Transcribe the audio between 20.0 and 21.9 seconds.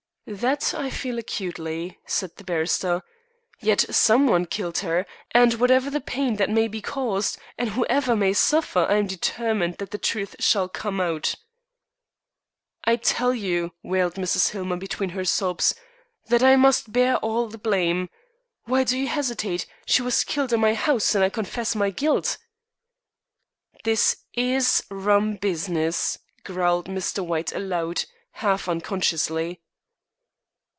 was killed in my house, and I confess my